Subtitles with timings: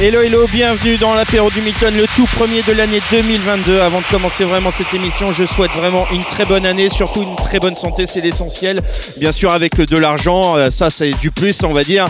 [0.00, 3.80] Hello hello, bienvenue dans l'apéro du Milton, le tout premier de l'année 2022.
[3.80, 7.34] Avant de commencer vraiment cette émission, je souhaite vraiment une très bonne année, surtout une
[7.34, 8.80] très bonne santé, c'est l'essentiel.
[9.16, 12.06] Bien sûr avec de l'argent, euh, ça c'est du plus on va dire.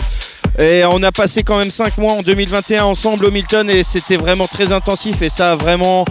[0.59, 4.17] Et on a passé quand même 5 mois en 2021 ensemble au Milton et c'était
[4.17, 6.05] vraiment très intensif et ça a vraiment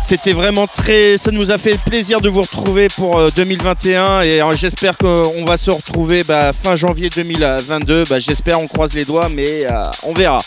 [0.00, 1.18] c'était vraiment très.
[1.18, 5.44] Ça nous a fait plaisir de vous retrouver pour 2021 euh, et euh, j'espère qu'on
[5.44, 8.04] va se retrouver bah, fin janvier 2022.
[8.08, 9.66] Bah, j'espère, on croise les doigts, mais
[10.04, 10.38] on verra.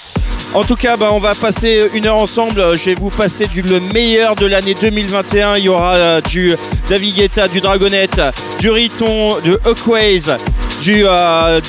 [0.53, 2.77] En tout cas, bah, on va passer une heure ensemble.
[2.77, 5.55] Je vais vous passer du, le meilleur de l'année 2021.
[5.55, 6.53] Il y aura euh, du
[6.87, 8.21] David Guetta, du Dragonette,
[8.59, 10.37] du Riton, du Hawkways,
[10.83, 11.59] du euh,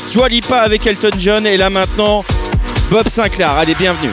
[0.51, 1.47] avec Elton John.
[1.47, 2.25] Et là maintenant,
[2.91, 3.53] Bob Sinclair.
[3.53, 4.13] Allez, bienvenue.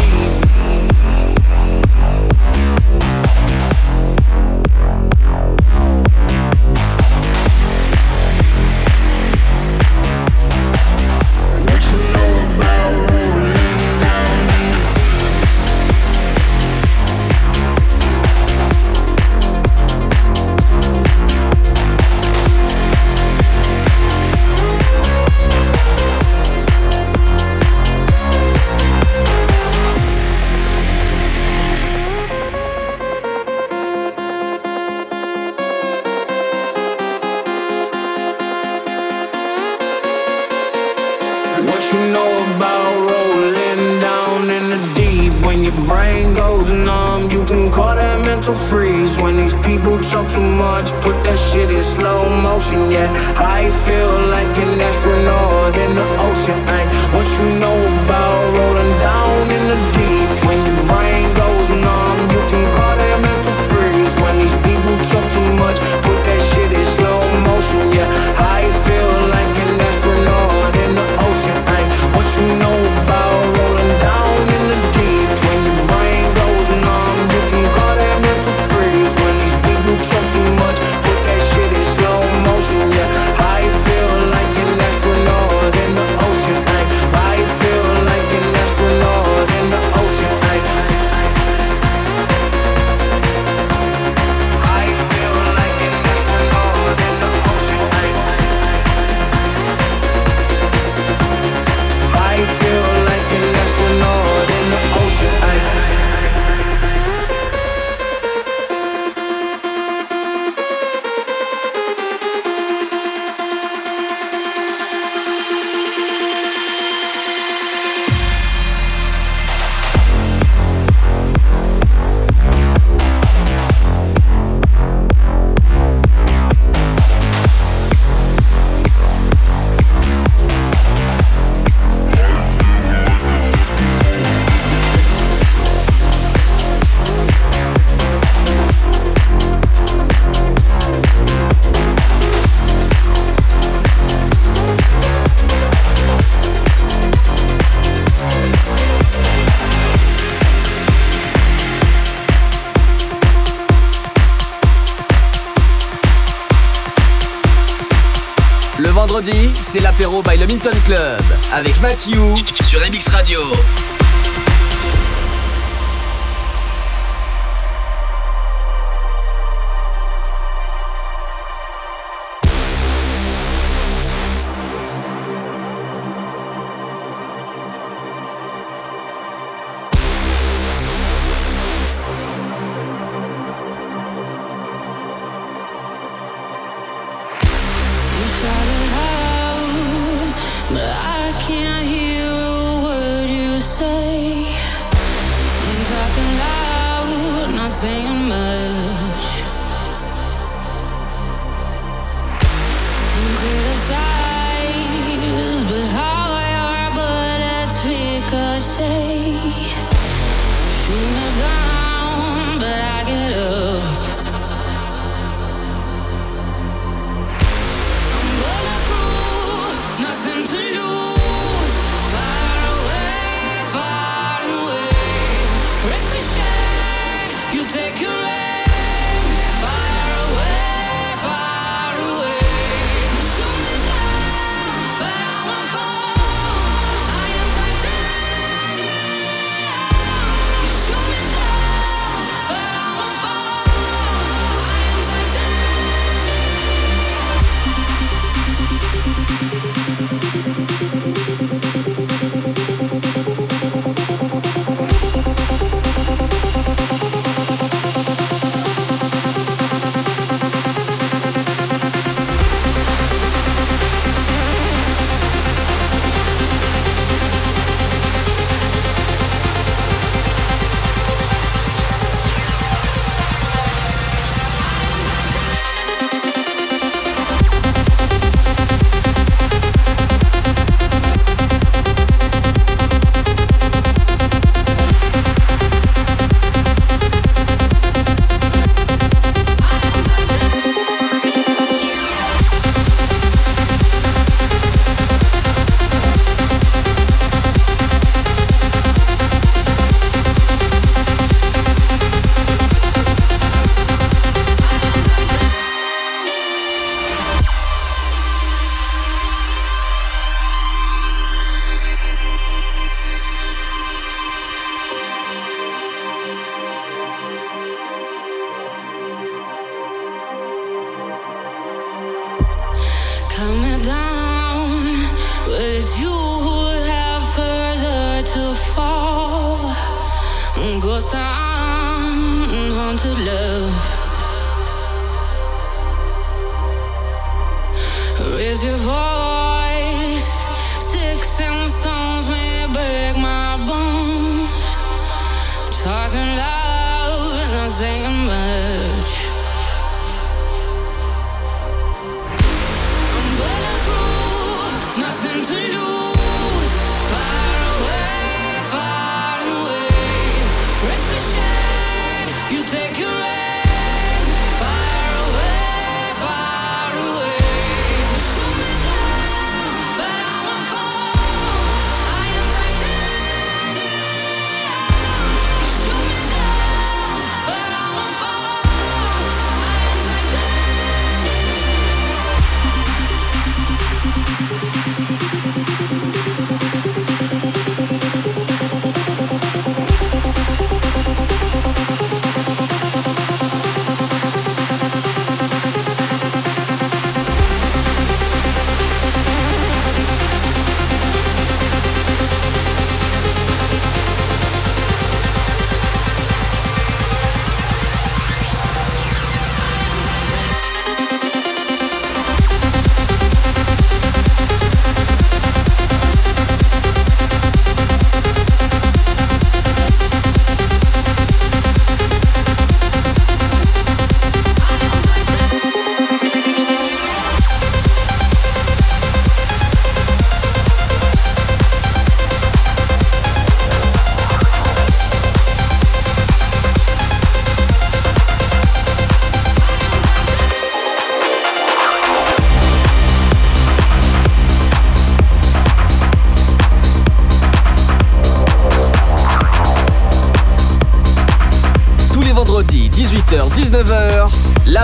[160.51, 161.21] Minton Club
[161.53, 162.35] avec Matthew
[162.65, 163.39] sur MX Radio.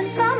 [0.00, 0.39] the summer.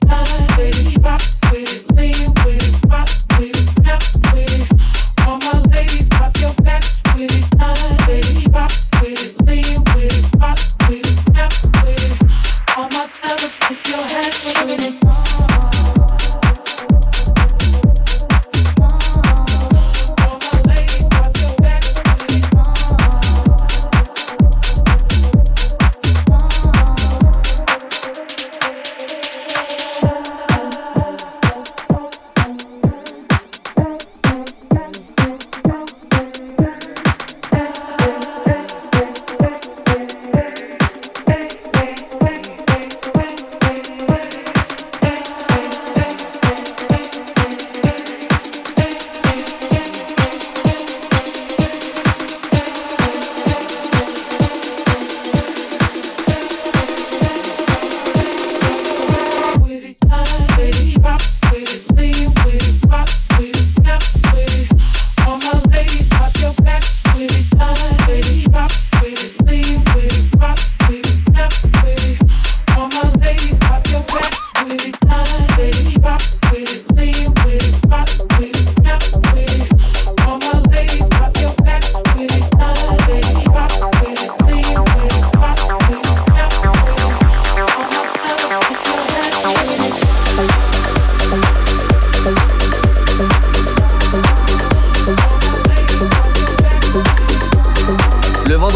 [0.00, 1.43] die, drop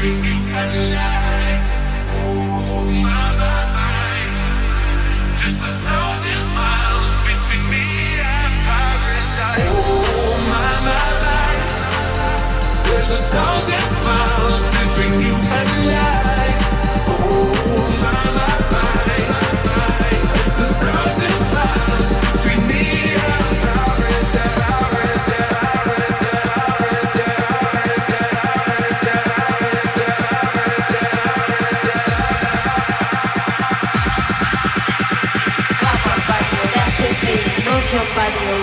[0.00, 1.17] Alive.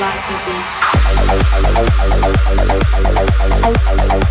[0.06, 0.46] life would
[4.22, 4.25] be.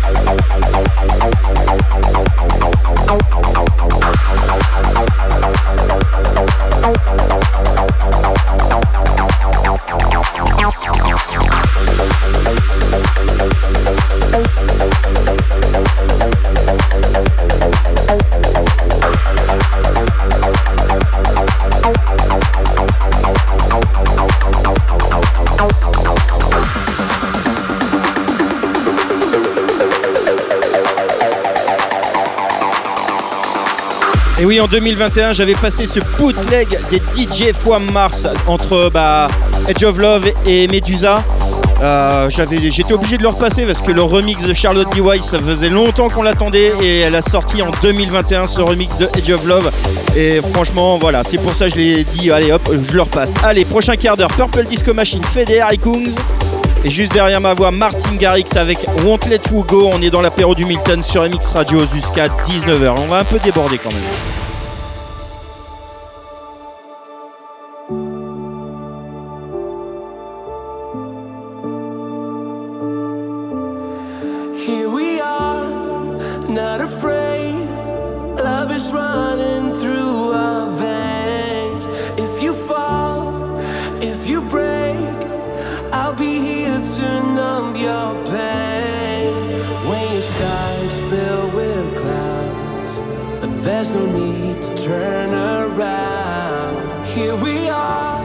[34.59, 39.27] En 2021, j'avais passé ce bootleg des DJ fois Mars entre bah,
[39.67, 41.23] Edge of Love et Medusa.
[41.81, 45.01] Euh, J'étais obligé de le repasser parce que le remix de Charlotte D.
[45.01, 49.09] White, ça faisait longtemps qu'on l'attendait et elle a sorti en 2021 ce remix de
[49.17, 49.71] Edge of Love.
[50.15, 53.33] Et franchement, voilà, c'est pour ça que je l'ai dit, allez hop, je le repasse.
[53.43, 56.15] Allez, prochain quart d'heure, Purple Disco Machine, Feder Kungs.
[56.83, 59.89] Et juste derrière ma voix, Martin Garrix avec Won't Let You Go.
[59.91, 62.93] On est dans l'apéro du Milton sur MX Radio jusqu'à 19h.
[62.99, 64.34] On va un peu déborder quand même.
[93.65, 97.03] There's no need to turn around.
[97.03, 98.21] Here we are,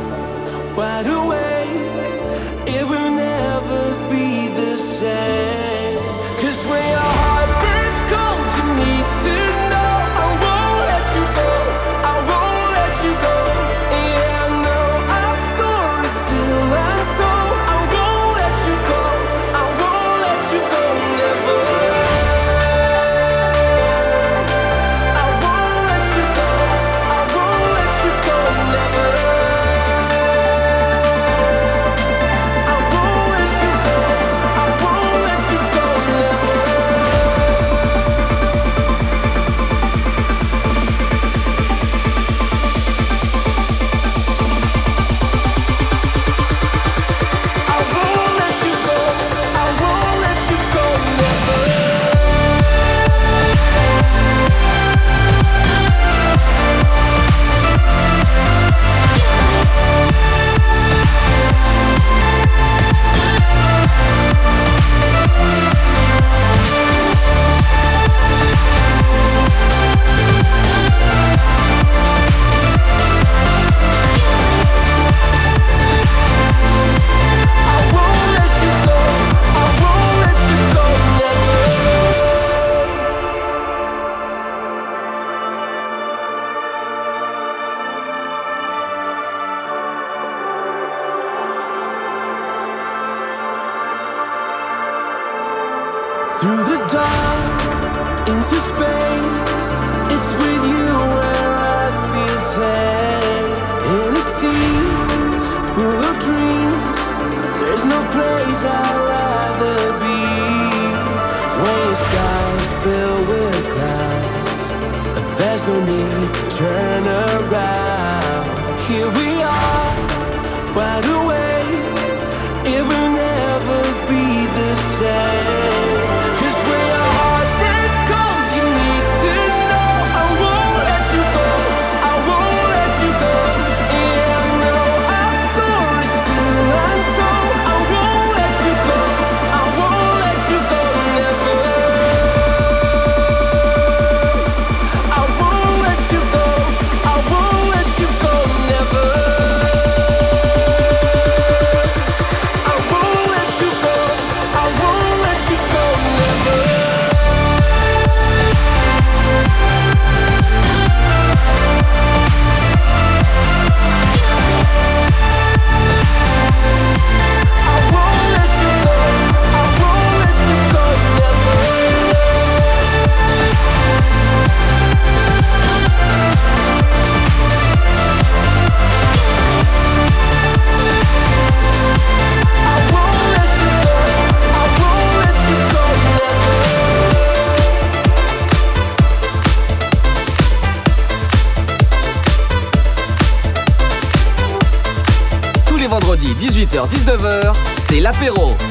[0.76, 2.68] wide awake.
[2.68, 5.49] It will never be the same.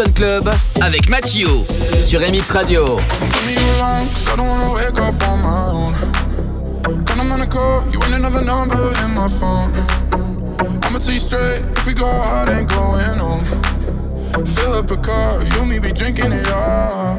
[0.00, 1.48] Club avec Mathieu
[2.06, 2.98] sur MX Radio.
[10.84, 13.44] I'ma tell you straight, if we go out, ain't going home.
[14.46, 17.18] Fill up a car, you and me be drinking it up.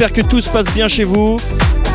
[0.00, 1.36] J'espère que tout se passe bien chez vous.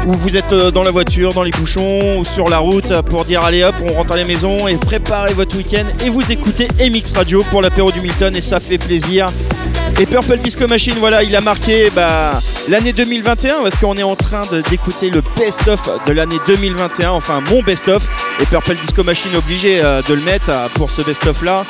[0.06, 3.26] Ou vous êtes euh, dans la voiture, dans les bouchons, ou sur la route pour
[3.26, 5.86] dire allez hop, on rentre à la maison et préparez votre week-end.
[6.06, 9.26] Et vous écoutez MX Radio pour l'apéro du Milton et ça fait plaisir.
[10.00, 12.40] Et Purple Disco Machine, voilà, il a marqué bah,
[12.70, 17.64] l'année 2021 parce qu'on est en train d'écouter le best-of de l'année 2021, enfin mon
[17.64, 18.08] best-of.
[18.40, 21.66] Et Purple Disco Machine obligé euh, de le mettre euh, pour ce best-of là.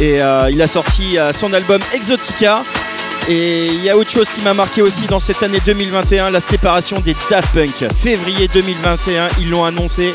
[0.00, 0.18] Et
[0.50, 2.62] il a sorti son album Exotica.
[3.28, 6.40] Et il y a autre chose qui m'a marqué aussi dans cette année 2021, la
[6.40, 7.92] séparation des Daft Punk.
[7.96, 10.14] Février 2021, ils l'ont annoncé.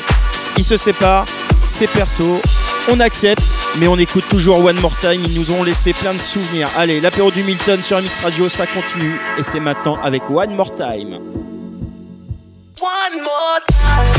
[0.57, 1.25] Ils se séparent,
[1.65, 2.41] c'est perso.
[2.89, 3.43] On accepte,
[3.79, 5.21] mais on écoute toujours One More Time.
[5.25, 6.69] Ils nous ont laissé plein de souvenirs.
[6.77, 9.19] Allez, l'apéro du Milton sur Mix Radio, ça continue.
[9.37, 11.19] Et c'est maintenant avec One More Time.
[12.79, 14.16] One more time.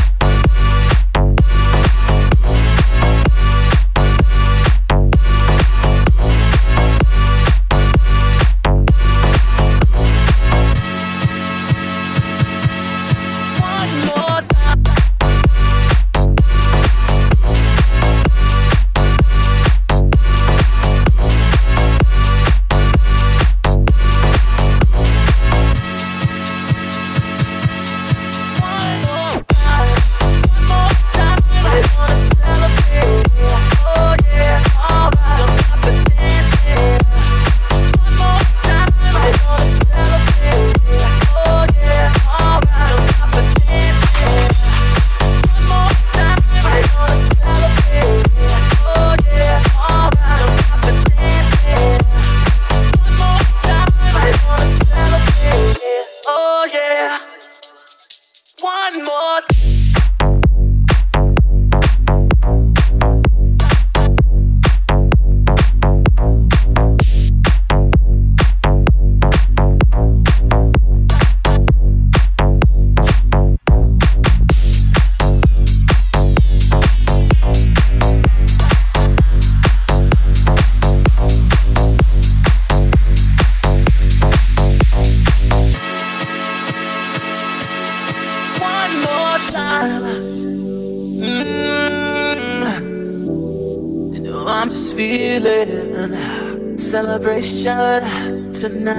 [97.37, 98.98] celebration tonight.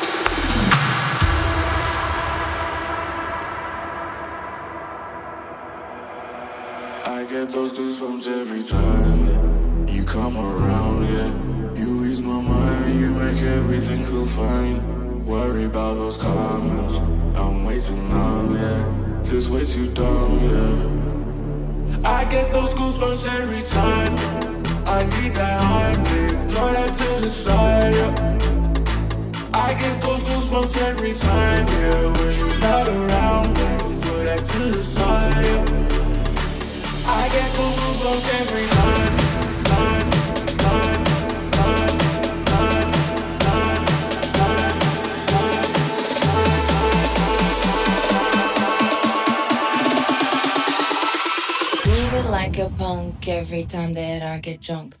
[54.61, 55.00] junk.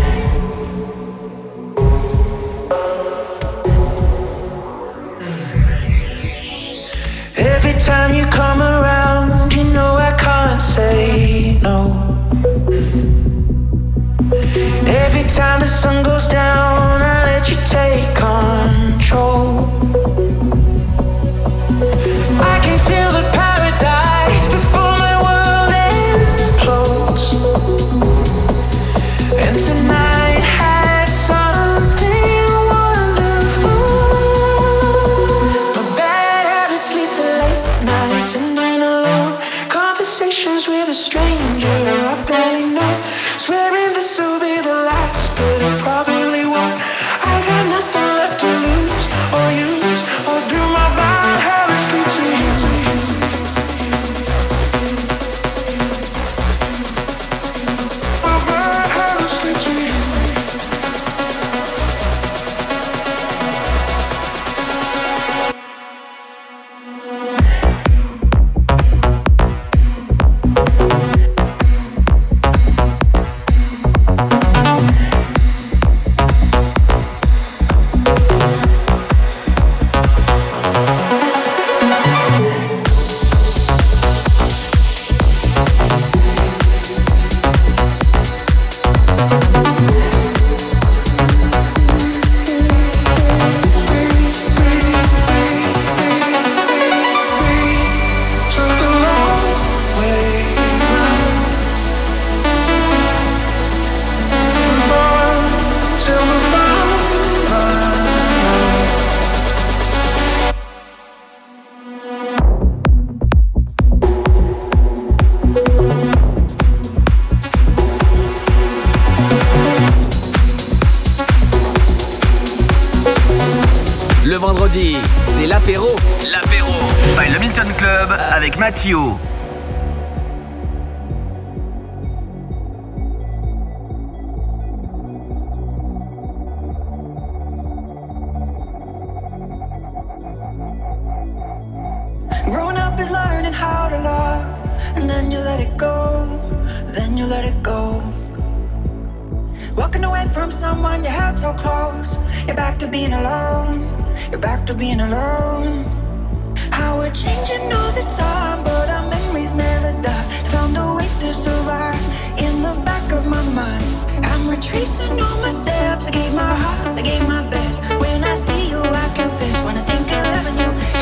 [164.61, 166.07] tracing all my steps.
[166.07, 167.83] I gave my heart, I gave my best.
[167.99, 169.63] When I see you, I confess.
[169.63, 171.00] When I think of loving you.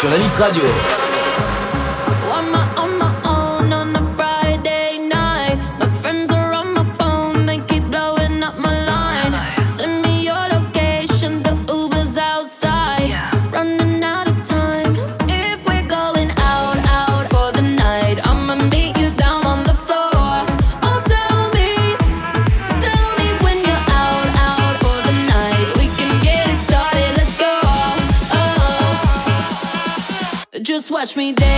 [0.00, 0.62] Sur la Mix Radio.
[31.08, 31.57] touch me there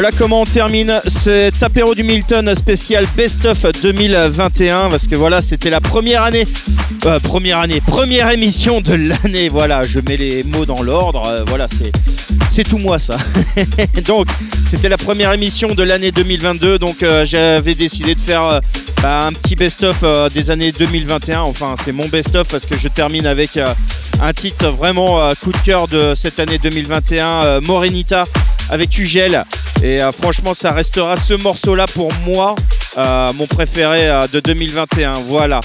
[0.00, 5.42] Voilà comment on termine cet apéro du Milton spécial Best of 2021 parce que voilà
[5.42, 6.48] c'était la première année,
[7.04, 9.50] euh, première année, première émission de l'année.
[9.50, 11.28] Voilà, je mets les mots dans l'ordre.
[11.28, 11.66] euh, voilà,
[12.48, 13.18] c'est tout moi ça.
[14.06, 14.26] donc
[14.66, 16.78] c'était la première émission de l'année 2022.
[16.78, 18.62] Donc euh, j'avais décidé de faire
[19.02, 20.02] bah, un petit best-of
[20.32, 21.42] des années 2021.
[21.42, 23.58] Enfin c'est mon best-of parce que je termine avec
[24.22, 28.26] un titre vraiment coup de cœur de cette année 2021, euh, Morenita
[28.68, 29.44] avec Ugel.
[29.82, 32.54] Et euh, franchement, ça restera ce morceau-là pour moi,
[32.98, 35.12] euh, mon préféré euh, de 2021.
[35.26, 35.60] Voilà.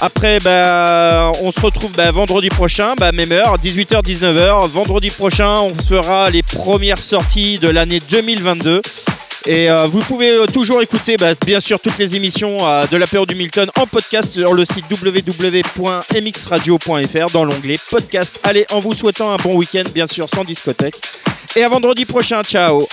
[0.00, 4.68] Après, bah, on se retrouve bah, vendredi prochain, bah, même heure, 18h, 19h.
[4.68, 8.82] Vendredi prochain, on fera les premières sorties de l'année 2022.
[9.46, 13.68] Et vous pouvez toujours écouter, bien sûr, toutes les émissions euh, de l'apéro du Milton
[13.78, 18.40] en podcast sur le site www.mxradio.fr dans l'onglet podcast.
[18.42, 20.94] Allez, en vous souhaitant un bon week-end, bien sûr, sans discothèque.
[21.56, 22.88] Et à vendredi prochain, ciao